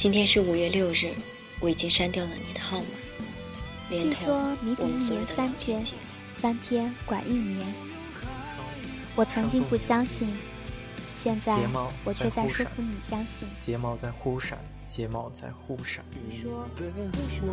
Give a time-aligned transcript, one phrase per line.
[0.00, 1.12] 今天是五月六日，
[1.60, 2.86] 我已经删掉了你的号码。
[3.90, 5.84] 据说谜底一年三天，
[6.32, 7.66] 三天管一年。
[9.14, 10.34] 我曾经不相信，
[11.12, 11.54] 现在
[12.02, 13.46] 我却在说服你相信。
[13.58, 14.56] 睫毛在忽闪，
[14.86, 16.02] 睫毛在忽闪。
[16.26, 16.86] 你说为
[17.28, 17.52] 什么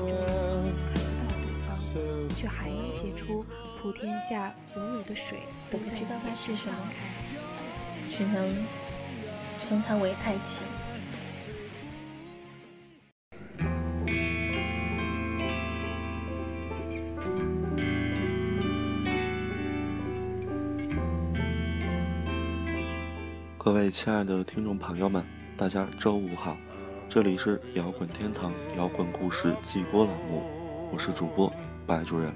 [2.39, 3.45] 却还能写出
[3.81, 5.39] 普天下所有的水
[5.69, 6.77] 都不知道它是什么，
[8.09, 8.65] 只能
[9.67, 10.63] 称它为爱情。
[23.67, 25.21] 各位亲爱的听众朋友们，
[25.57, 26.55] 大家周五好，
[27.09, 30.41] 这里是摇滚天堂摇滚故事季播栏目，
[30.89, 31.51] 我是主播
[31.85, 32.33] 白主任。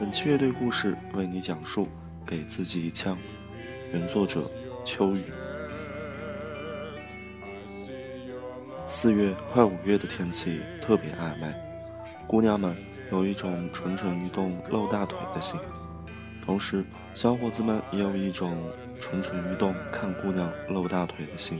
[0.00, 1.84] 本期乐队故事为你讲述
[2.26, 3.14] 《给自己一枪》，
[3.92, 4.50] 原作者
[4.82, 5.24] 秋雨。
[8.86, 11.54] 四月快五月的天气特别暧昧，
[12.26, 12.74] 姑娘们
[13.12, 15.60] 有一种蠢蠢欲动露大腿的心，
[16.42, 18.56] 同时小伙子们也有一种。
[19.00, 21.58] 蠢蠢欲动看姑娘露大腿的心，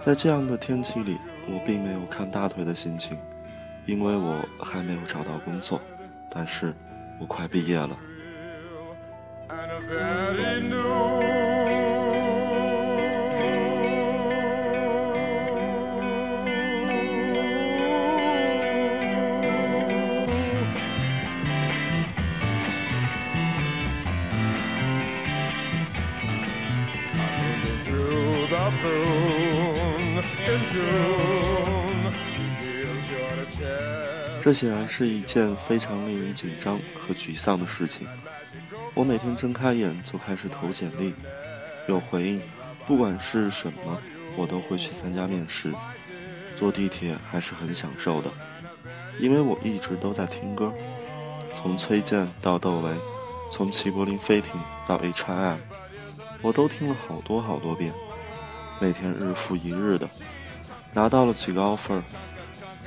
[0.00, 3.18] 在这样的天气里，我并没有看大腿的心情，
[3.84, 5.80] 因为我还没有找到工作，
[6.30, 6.72] 但是
[7.18, 7.98] 我快毕业了。
[34.48, 38.08] 这显然是一件非常令人紧张和沮丧的事情。
[38.94, 41.12] 我每天睁开眼就开始投简历，
[41.86, 42.40] 有回应，
[42.86, 44.00] 不管是什么，
[44.38, 45.74] 我都会去参加面试。
[46.56, 48.30] 坐地铁还是很享受的，
[49.20, 50.72] 因为我一直都在听歌，
[51.52, 52.90] 从崔健到窦唯，
[53.52, 55.58] 从齐柏林飞艇到 H.I.M，
[56.40, 57.92] 我都听了好多好多遍。
[58.80, 60.08] 每天日复一日的，
[60.94, 62.00] 拿到了几个 offer，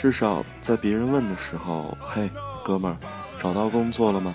[0.01, 2.27] 至少在别人问的时候，嘿，
[2.65, 2.97] 哥们儿，
[3.37, 4.33] 找到工作了吗？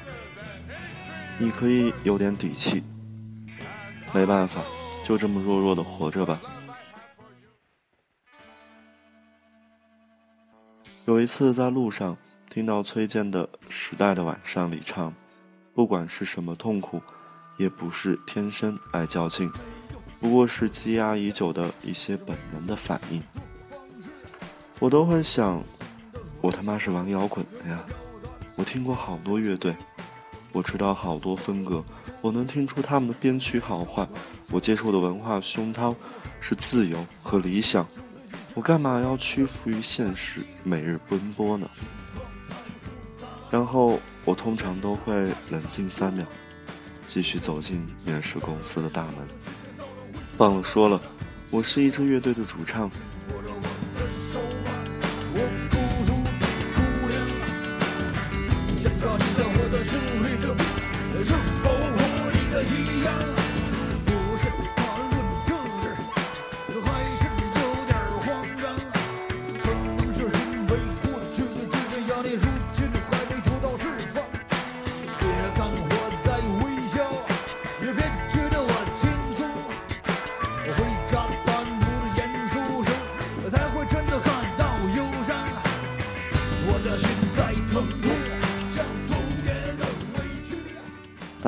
[1.40, 2.84] 你可以有点底气。
[4.14, 4.60] 没办法，
[5.04, 6.40] 就这么弱弱的活着吧。
[11.04, 12.16] 有一次在路上
[12.48, 15.12] 听到崔健的《时代的晚上》里唱
[15.74, 17.02] ：“不管是什么痛苦，
[17.56, 19.50] 也不是天生爱较劲。”
[20.22, 23.20] 不过是积压已久的一些本能的反应，
[24.78, 25.62] 我都会想，
[26.40, 27.82] 我他妈是玩摇滚的呀！
[28.56, 29.74] 我听过好多乐队，
[30.52, 31.82] 我知道好多风格，
[32.20, 34.06] 我能听出他们的编曲好坏。
[34.50, 35.94] 我接受的文化熏陶
[36.40, 37.86] 是自由和理想，
[38.54, 41.68] 我干嘛要屈服于现实，每日奔波呢？
[43.50, 45.14] 然后我通常都会
[45.50, 46.24] 冷静三秒，
[47.06, 49.14] 继续走进面试公司的大门。
[50.36, 51.00] 忘了说了，
[51.50, 52.90] 我是一支乐队的主唱。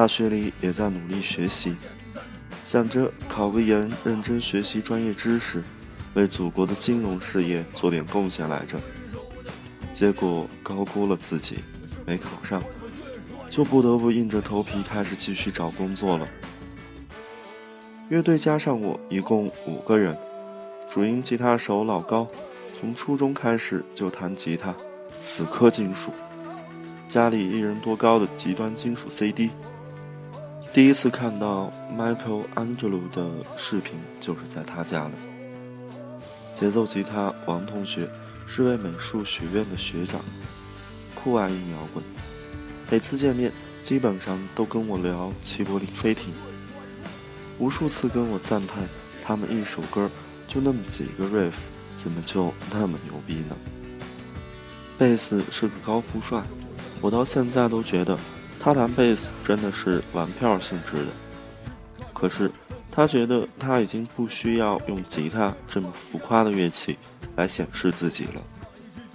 [0.08, 1.76] 学里也在努力学习，
[2.64, 5.62] 想着考个研，认真学习专业知识，
[6.14, 8.78] 为祖国的金融事业做点贡献来着。
[9.92, 11.58] 结果高估了自己，
[12.06, 12.62] 没考上，
[13.50, 16.26] 就不得不硬着头皮开始继续找工作了。
[18.08, 20.16] 乐队加上我一共五个人，
[20.90, 22.26] 主音吉他手老高，
[22.80, 24.74] 从初中开始就弹吉他，
[25.20, 26.12] 死磕金属，
[27.08, 29.50] 家里一人多高的极端金属 CD。
[30.70, 33.26] 第一次看到 Michael Angelo 的
[33.56, 35.14] 视频，就是在他家里。
[36.54, 38.08] 节奏吉他王同学
[38.46, 40.20] 是位美术学院的学长，
[41.14, 42.04] 酷爱硬摇滚，
[42.90, 43.50] 每次见面
[43.82, 46.32] 基本上都跟我聊齐柏林飞艇，
[47.58, 48.84] 无数次跟我赞叹
[49.24, 50.08] 他们一首歌
[50.46, 51.54] 就那么几个 riff，
[51.96, 53.56] 怎么就那么牛逼呢？
[54.98, 56.42] 贝斯是个高富帅，
[57.00, 58.16] 我到现在都觉得。
[58.68, 62.52] 他弹贝斯真的是玩票性质的，可是
[62.92, 66.98] 他觉得他已经不需要用吉他这么浮夸的乐器
[67.36, 68.42] 来显示自己了，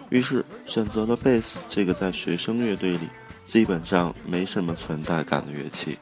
[0.10, 3.08] 于是选择了贝斯这个在学生乐队里
[3.46, 6.00] 基本上没什么存在感的乐器。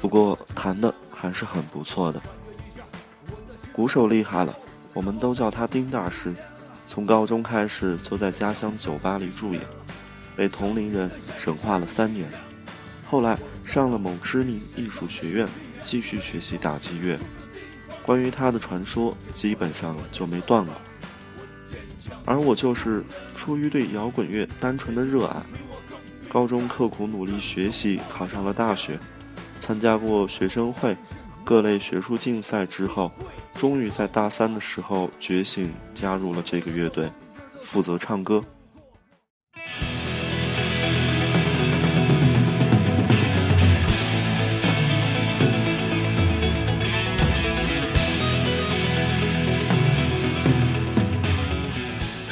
[0.00, 2.18] 不过弹的还是很不错的。
[3.70, 4.56] 鼓手厉害了，
[4.94, 6.34] 我们都叫他丁大师。
[6.88, 9.60] 从高中开始就在家乡酒吧里驻演，
[10.34, 12.26] 被同龄人神化了三年。
[13.08, 15.48] 后来上了某知名艺术学院，
[15.82, 17.18] 继续学习打击乐。
[18.04, 20.74] 关于他的传说，基本上就没断过。
[22.24, 23.04] 而我就是
[23.34, 25.42] 出于对摇滚乐单纯的热爱，
[26.28, 28.98] 高中刻苦努力学习，考上了大学，
[29.60, 30.96] 参加过学生会、
[31.44, 33.10] 各类学术竞赛之后，
[33.54, 37.10] 终于在大三的时候觉醒，加入了这个乐队，
[37.62, 38.44] 负责唱歌。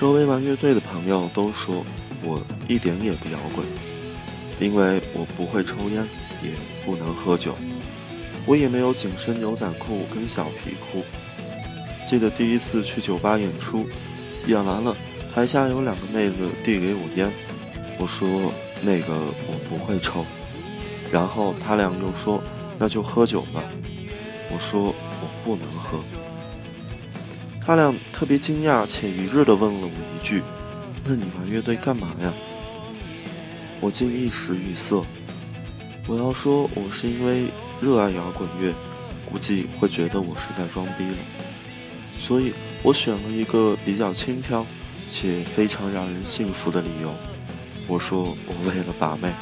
[0.04, 1.82] 周围玩乐队的朋友都说
[2.22, 3.64] 我一点也不摇滚，
[4.60, 6.06] 因为我不会抽烟，
[6.42, 6.50] 也
[6.84, 7.54] 不能喝酒，
[8.44, 11.02] 我也没有紧身牛仔裤跟小皮裤。
[12.06, 13.86] 记得第一次去酒吧演出，
[14.46, 14.94] 演完了，
[15.34, 17.32] 台下有两个妹子递给我烟，
[17.98, 18.52] 我说
[18.82, 20.22] 那个我不会抽，
[21.10, 22.42] 然后他俩又说
[22.78, 23.64] 那就喝酒吧，
[24.52, 25.98] 我说我不能喝。
[27.66, 30.42] 他俩特别惊讶且一致地问了我一句
[31.02, 32.30] ：“那你玩乐队干嘛呀？”
[33.80, 35.02] 我竟一时语塞。
[36.06, 37.46] 我要说我是因为
[37.80, 38.74] 热爱摇滚乐，
[39.30, 41.16] 估计会觉得我是在装逼了，
[42.18, 42.52] 所以
[42.82, 44.66] 我选了一个比较轻佻
[45.08, 47.14] 且非常让人信服的理由。
[47.86, 49.32] 我说我为了把妹，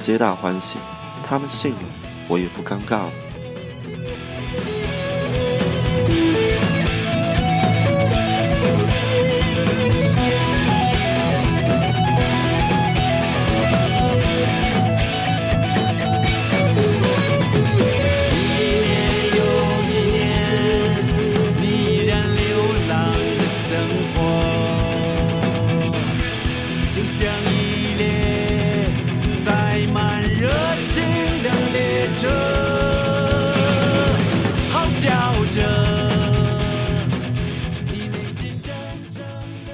[0.00, 0.76] 皆大欢喜，
[1.24, 1.82] 他们信了，
[2.28, 3.12] 我也不尴尬了。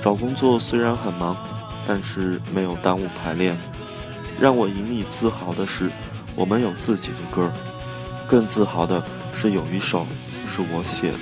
[0.07, 1.37] 找工作虽然很忙，
[1.85, 3.59] 但是没有耽误排练。
[4.39, 5.91] 让我引以自豪的是，
[6.37, 7.51] 我们有自己的歌。
[8.25, 10.07] 更自豪的是，有一首
[10.47, 11.19] 是我写的。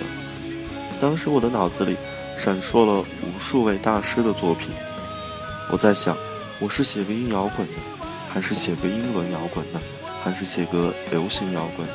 [1.00, 1.96] 当时我的脑子里
[2.36, 4.68] 闪烁了无数位大师的作品。
[5.70, 6.14] 我在想，
[6.60, 7.72] 我是写个音摇滚的，
[8.28, 9.80] 还是写个英伦摇滚的，
[10.22, 11.94] 还是写个流行摇滚的？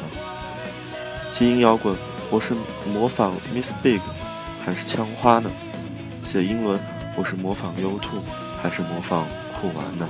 [1.30, 1.96] 写音摇滚，
[2.32, 2.56] 我是
[2.92, 4.02] 模仿 Miss Big，
[4.66, 5.52] 还是枪花呢？
[6.30, 6.80] 写英文，
[7.16, 8.22] 我是模仿 U2
[8.62, 9.26] 还是模仿
[9.60, 10.08] 酷玩呢？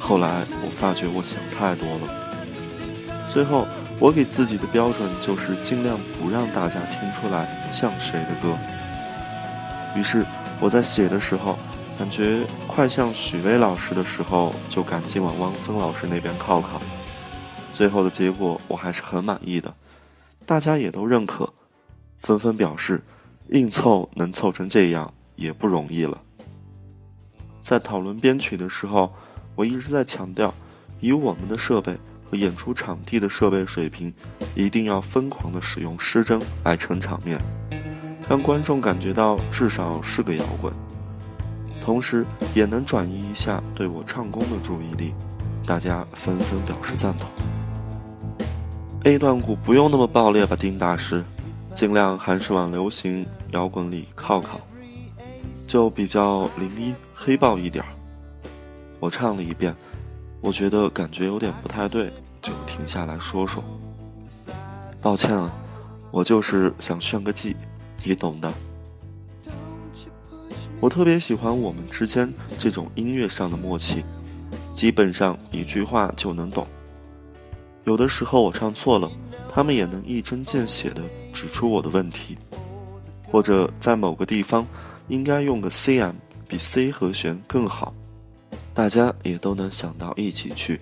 [0.00, 3.28] 后来我发觉我想太多了。
[3.28, 3.68] 最后，
[4.00, 8.58] 我给自己的标准就是尽量不让大家听出来像谁的歌。
[9.94, 10.26] 于是
[10.58, 11.56] 我在写的时候，
[11.96, 16.82] 感觉快像许巍老师的时候，就赶紧往汪峰老师那边靠靠。
[17.72, 19.72] 最后的结果我还是很满意的，
[20.44, 21.52] 大家也都认可，
[22.18, 23.00] 纷纷表示。
[23.50, 26.20] 硬凑能凑成这样也不容易了。
[27.60, 29.12] 在讨论编曲的时候，
[29.54, 30.52] 我一直在强调，
[31.00, 31.96] 以我们的设备
[32.28, 34.12] 和演出场地的设备水平，
[34.54, 37.38] 一定要疯狂的使用失真来撑场面，
[38.28, 40.72] 让观众感觉到至少是个摇滚，
[41.80, 45.14] 同时也能转移一下对我唱功的注意力。
[45.66, 47.30] 大家纷纷表示赞同。
[49.04, 51.24] A 段鼓不用那么爆裂吧，丁大师。
[51.74, 54.60] 尽量还是往流行摇滚里靠靠，
[55.66, 57.90] 就比较灵音黑豹一点儿。
[59.00, 59.74] 我唱了一遍，
[60.40, 63.62] 我觉得感觉有点不太对，就停下来说说。
[65.02, 65.52] 抱歉啊，
[66.12, 67.56] 我就是想炫个技，
[68.04, 68.50] 你懂的。
[70.80, 74.04] 我特别喜欢我们之间这种音乐上的默契，
[74.72, 76.66] 基本上一句话就能懂。
[77.84, 79.10] 有的时候我唱错了，
[79.54, 81.02] 他们也能一针见血地。
[81.32, 82.38] 指出我的问题，
[83.30, 84.64] 或者在某个地方
[85.08, 86.14] 应该用个 C M
[86.46, 87.92] 比 C 和弦更好，
[88.72, 90.80] 大家也都能想到一起去。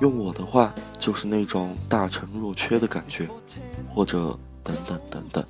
[0.00, 3.28] 用我的话就是那种大成若缺的感觉，
[3.94, 5.44] 或者等等等等。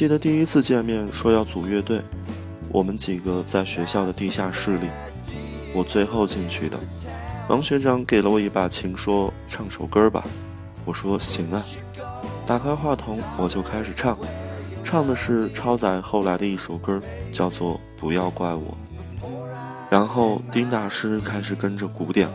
[0.00, 2.00] 记得第一次见面说要组乐队，
[2.70, 4.86] 我们几个在学校的地下室里，
[5.74, 6.80] 我最后进去的。
[7.50, 10.24] 王学长给了我一把琴，说唱首歌吧。
[10.86, 11.62] 我说行啊。
[12.46, 14.18] 打开话筒，我就开始唱，
[14.82, 16.98] 唱的是超载后来的一首歌，
[17.30, 18.74] 叫做《不要怪我》。
[19.90, 22.26] 然后丁大师开始跟着鼓点，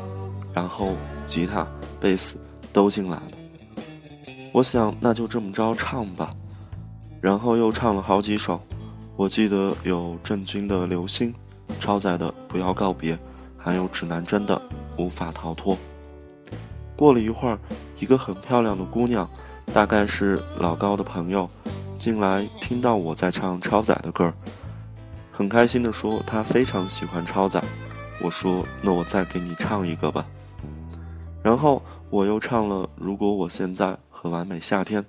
[0.54, 0.92] 然后
[1.26, 1.66] 吉他、
[2.00, 2.38] 贝斯
[2.72, 3.32] 都进来了。
[4.52, 6.30] 我想那就这么着唱吧。
[7.25, 8.62] 然后又唱了好几首，
[9.15, 11.34] 我记得有郑钧的《流星》，
[11.79, 13.15] 超载的《不要告别》，
[13.58, 14.55] 还有指南针的
[15.03, 15.75] 《无法逃脱》。
[16.96, 17.58] 过了一会儿，
[18.00, 19.27] 一个很漂亮的姑娘，
[19.74, 21.50] 大概是老高的朋友，
[21.98, 24.32] 进来听到我在唱超载的歌，
[25.32, 27.60] 很开心地说她非常喜欢超载。
[28.22, 30.24] 我说那我再给你唱一个吧。
[31.41, 35.01] 然后我又唱了《如果我现在》和《完美夏天》。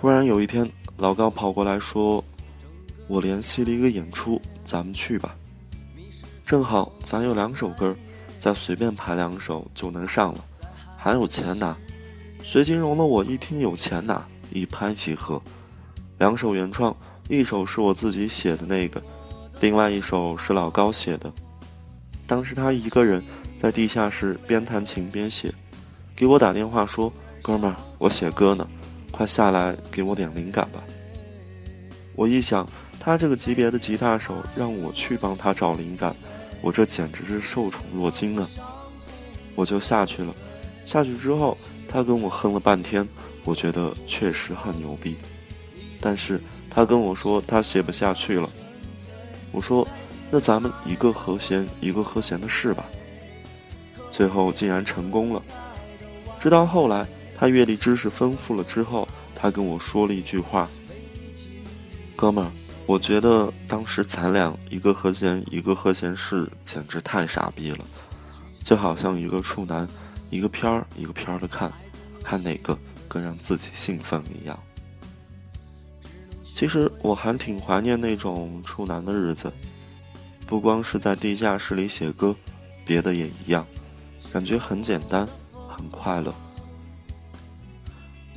[0.00, 0.66] 突然有一天，
[0.96, 2.24] 老高跑过来说
[3.06, 5.36] ：“我联系了一个演出，咱们去吧。
[6.42, 7.94] 正好咱有两首歌，
[8.38, 10.42] 再随便排两首就能上了，
[10.96, 11.76] 还有钱拿。”
[12.42, 15.38] 学金融的我一听有钱拿，一拍即合。
[16.16, 16.96] 两首原创，
[17.28, 19.02] 一首是我自己写的那个，
[19.60, 21.30] 另外一首是老高写的。
[22.26, 23.22] 当时他一个人
[23.58, 25.52] 在地下室边弹琴边写，
[26.16, 28.66] 给我打电话说：“哥们儿，我写歌呢。”
[29.20, 30.82] 快下来给我点灵感吧！
[32.16, 32.66] 我一想，
[32.98, 36.16] 他这个级别的吉他手让我去帮他找灵感，
[36.62, 38.48] 我这简直是受宠若惊啊！
[39.54, 40.34] 我就下去了。
[40.86, 41.54] 下去之后，
[41.86, 43.06] 他跟我哼了半天，
[43.44, 45.18] 我觉得确实很牛逼。
[46.00, 48.48] 但是他跟我说他写不下去了。
[49.52, 49.86] 我说
[50.32, 52.86] ：“那咱们一个和弦一个和弦的试吧。”
[54.10, 55.42] 最后竟然成功了。
[56.40, 57.06] 直到后来。
[57.40, 60.68] 他阅历知识丰富了之后，他跟我说了一句话
[62.14, 62.52] ：“哥们儿，
[62.84, 67.78] 我觉得当时咱俩一个和弦一个和弦式，简直太傻逼了，
[68.62, 69.88] 就好像一个处男，
[70.28, 71.72] 一个片儿一个片儿的看，
[72.22, 72.78] 看哪个
[73.08, 74.62] 更让自己兴奋一样。”
[76.52, 79.50] 其实我还挺怀念那种处男的日子，
[80.46, 82.36] 不光是在地下室里写歌，
[82.84, 83.66] 别的也一样，
[84.30, 85.26] 感觉很简单，
[85.66, 86.34] 很快乐。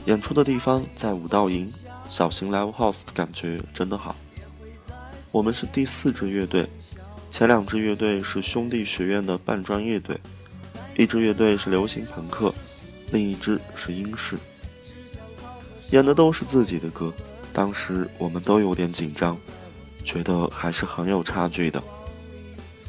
[0.05, 1.65] 演出的地方在五道营，
[2.09, 4.15] 小型 live house 的感觉真的好。
[5.31, 6.69] 我们是第四支乐队，
[7.31, 10.19] 前两支乐队是兄弟学院的半专业队，
[10.97, 12.53] 一支乐队是流行朋克，
[13.11, 14.37] 另一支是英式。
[15.91, 17.13] 演的都是自己的歌，
[17.53, 19.37] 当时我们都有点紧张，
[20.03, 21.81] 觉得还是很有差距的。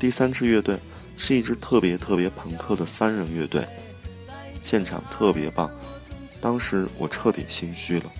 [0.00, 0.76] 第三支乐队
[1.16, 3.64] 是一支特别特别朋克的三人乐队，
[4.64, 5.70] 现场特别棒。
[6.44, 8.12] 当时我彻底心虚了，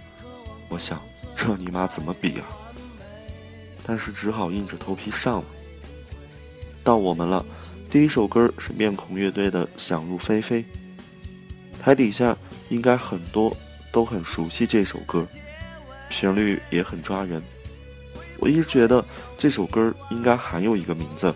[0.71, 0.99] 我想
[1.37, 2.47] 这尼玛怎么比啊？
[3.85, 5.45] 但是只好硬着头皮上了。
[6.83, 7.45] 到我们了，
[7.90, 10.62] 第一首歌是面孔乐队的《想入非非》，
[11.78, 12.35] 台底下
[12.71, 13.54] 应该很多
[13.93, 15.26] 都很熟悉这首歌，
[16.09, 17.43] 旋律也很抓人。
[18.38, 19.04] 我一直觉得
[19.37, 21.35] 这首歌应该还有一个名字，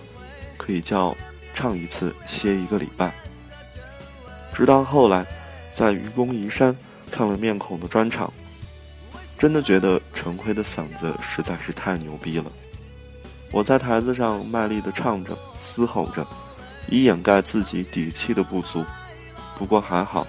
[0.57, 1.15] 可以叫
[1.53, 3.13] “唱一次歇一个礼拜”。
[4.55, 5.27] 直到后来。
[5.79, 6.77] 在愚公移山
[7.09, 8.33] 看了面孔的专场，
[9.39, 12.51] 真的觉得陈辉的嗓子实在是太牛逼了。
[13.53, 16.27] 我在台子上卖力地唱着、嘶吼着，
[16.89, 18.85] 以掩盖自己底气的不足。
[19.57, 20.27] 不过还好，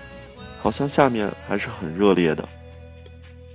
[0.61, 2.47] 好像下面还是很热烈的。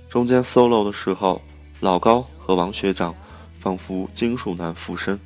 [0.09, 1.41] 中间 solo 的时候，
[1.79, 3.15] 老高和王学长
[3.57, 5.17] 仿佛金属男附身，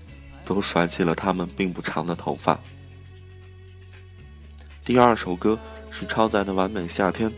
[0.46, 2.60] 都甩起了他们并不长的头发。
[4.86, 5.58] 第二首歌。
[5.92, 7.32] 是超载的完美夏天。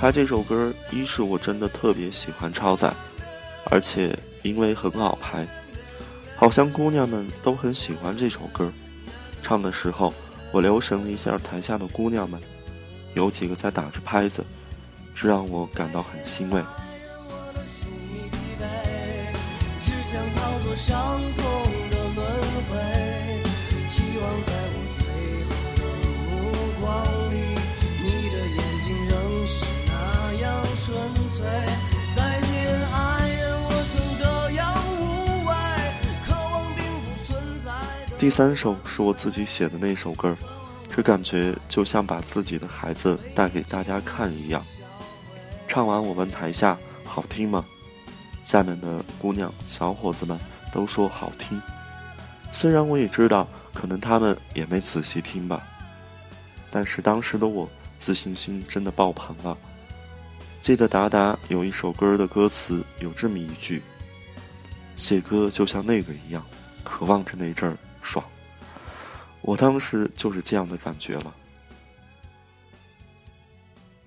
[0.00, 2.92] 他这首歌，一是我真的特别喜欢超载，
[3.70, 5.46] 而且因为很好拍。
[6.36, 8.70] 好像姑娘们都很喜欢这首歌，
[9.42, 10.12] 唱的时候
[10.52, 12.40] 我留神了一下台下的姑娘们，
[13.14, 14.44] 有几个在打着拍子，
[15.14, 16.62] 这让我感到很欣慰。
[38.24, 40.34] 第三首是我自己写的那首歌，
[40.88, 44.64] 这感觉就像把自己的孩子带给大家看一样。
[45.68, 47.62] 唱完我问台下好听吗？
[48.42, 50.40] 下面的姑娘小伙子们
[50.72, 51.60] 都说好听。
[52.50, 55.62] 虽然我也知道，可能他们也没仔细听吧，
[56.70, 59.54] 但是当时的我自信心真的爆棚了。
[60.62, 63.82] 记得达达有一首歌的歌词有这么一句
[64.96, 66.42] ：“写歌就像那个一样，
[66.82, 68.24] 渴望着那阵儿。”爽，
[69.40, 71.34] 我当时就是这样的感觉了。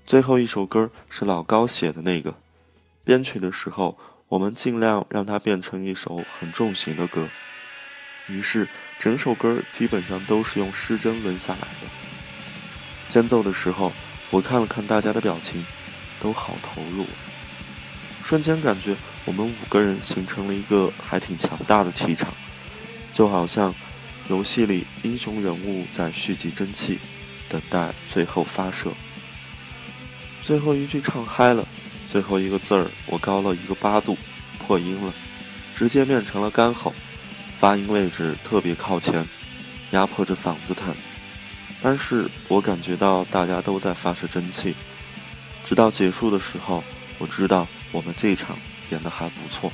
[0.06, 2.34] 最后一首歌是老高写的那个，
[3.04, 3.98] 编曲的时候，
[4.30, 7.27] 我们尽量让它变成一首很重型的歌，
[8.27, 11.88] 于是整首歌基本上都是用失真纹下来的。
[13.10, 13.92] 间奏的时候，
[14.30, 15.66] 我看了看大家的表情，
[16.22, 17.06] 都好投入，
[18.24, 22.32] 瞬间感觉我们五个人形成了一个还挺强大的气场，
[23.12, 23.75] 就好像。
[24.29, 27.00] 游戏里英雄人物在蓄积真气，
[27.48, 28.91] 等待最后发射。
[30.41, 31.65] 最后一句唱嗨了，
[32.10, 34.18] 最后一个字儿我高了一个八度，
[34.59, 35.13] 破音了，
[35.74, 36.94] 直接变成了干吼，
[37.57, 39.25] 发音位置特别靠前，
[39.92, 40.94] 压迫着嗓子疼。
[41.81, 44.75] 但是我感觉到大家都在发射真气，
[45.63, 46.83] 直到结束的时候，
[47.18, 48.57] 我知道我们这场
[48.90, 49.72] 演的还不错。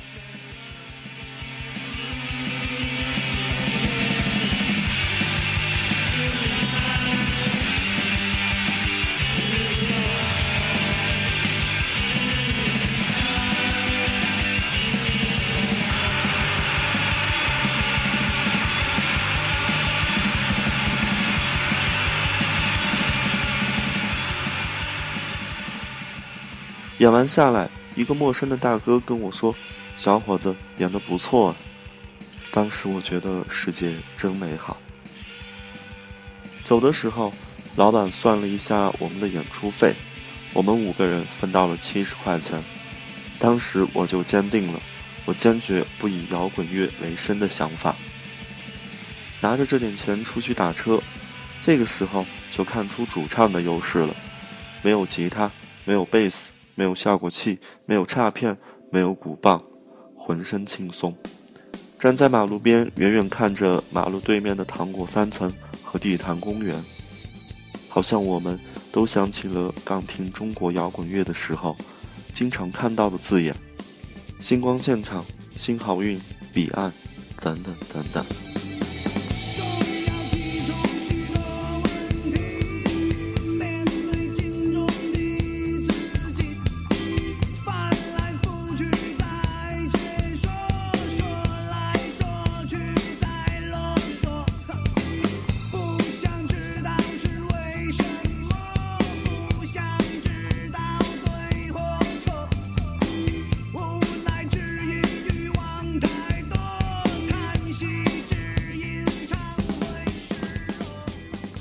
[27.04, 29.54] 演完下来，一个陌生的大哥跟我说
[29.94, 31.54] ：“小伙子演的不错。”
[32.50, 34.78] 当时我觉得世界真美好。
[36.64, 37.30] 走的时候，
[37.76, 39.92] 老板算了一下我们的演出费，
[40.54, 42.58] 我们五个人分到了七十块钱。
[43.38, 44.80] 当时我就坚定了
[45.26, 47.94] 我坚决不以摇滚乐为生的想法，
[49.42, 50.98] 拿着这点钱出去打车。
[51.60, 54.16] 这个时候就看出主唱的优势了，
[54.80, 55.52] 没有吉他，
[55.84, 56.50] 没有贝斯。
[56.74, 58.56] 没有效果器，没有差片，
[58.90, 59.62] 没有鼓棒，
[60.16, 61.14] 浑身轻松。
[61.98, 66.76] 站在马路边，远远看着马路对面的糖果三层和地坛公园，
[67.88, 68.58] 好像我们
[68.92, 71.76] 都想起了刚听中国摇滚乐的时候，
[72.32, 73.54] 经常看到的字眼：
[74.38, 75.24] 星光现场、
[75.56, 76.20] 新好运、
[76.52, 76.92] 彼岸，
[77.40, 78.73] 等等等等。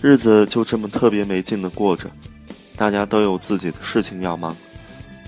[0.04, 2.12] 日子就这么特别没劲的过着，
[2.76, 4.54] 大家都有自己的事情要忙。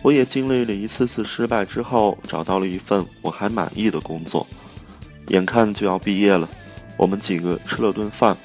[0.01, 4.45] 我也经历了一次次失败之后，找到了一份我还满意的工作。
[5.29, 6.49] 眼看就要毕业了，
[6.97, 8.35] 我们几个吃了顿饭，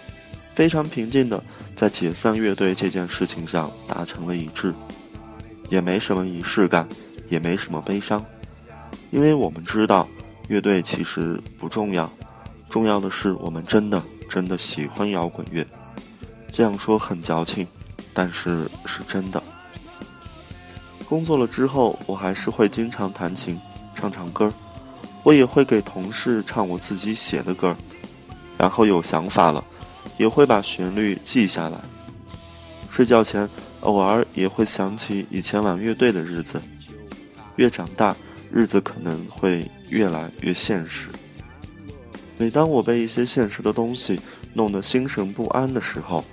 [0.55, 1.43] 非常平静的
[1.75, 4.73] 在解散乐队这件事情上达成了一致，
[5.69, 6.89] 也没什么仪式感，
[7.29, 8.25] 也没什么悲伤，
[9.11, 10.09] 因为我们知道
[10.47, 12.09] 乐队其实不重要，
[12.71, 15.67] 重要的是我们真的真的喜欢摇滚乐。
[16.51, 17.67] 这样说很矫情，
[18.13, 19.43] 但是是真的。
[21.09, 23.59] 工作了之后，我还是会经常弹琴、
[23.95, 24.53] 唱唱歌，
[25.23, 27.77] 我也会给同事唱我自己写的歌，
[28.59, 29.65] 然后有想法了，
[30.19, 31.79] 也会把旋律记下来。
[32.91, 33.49] 睡觉前，
[33.81, 36.61] 偶尔也会想起以前玩乐队的日子。
[37.57, 38.17] 越长大，
[38.51, 41.09] 日子可能会越来越现实。
[42.39, 44.19] 每当我被一些现实的东西
[44.55, 46.25] 弄得心神不安的时候，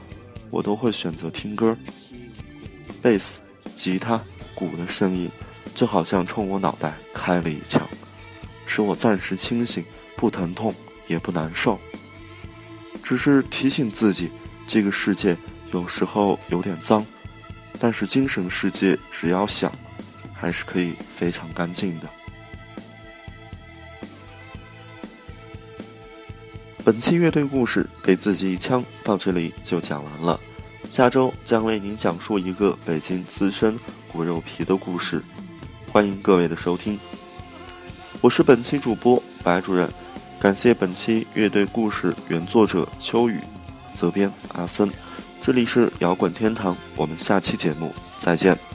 [0.50, 1.76] 我都会选择听歌，
[3.02, 3.42] 贝斯、
[3.76, 4.24] 吉他、
[4.56, 5.30] 鼓的声音，
[5.76, 7.82] 就好像冲我脑袋开了一枪，
[8.66, 9.84] 使我暂时清醒，
[10.16, 10.74] 不疼痛
[11.08, 11.80] 也不难受。
[13.04, 14.30] 只是提醒自己，
[14.68, 15.38] 这个世界
[15.72, 17.06] 有时候有点脏，
[17.80, 19.72] 但是精神世界只要想，
[20.34, 22.10] 还是可以非常干净的。
[26.88, 30.40] 本期乐队故事给自己一枪到这里就讲完了，
[30.90, 33.78] 下周将为您讲述一个北京资深
[34.10, 35.22] 骨肉皮的故事，
[35.92, 36.98] 欢迎各位的收听。
[38.22, 39.92] 我是本期主播白主任，
[40.40, 43.38] 感谢本期乐队故事原作者秋雨，
[43.94, 44.90] 责编阿森，
[45.42, 48.67] 这里是摇滚天堂，我们下期节目再见。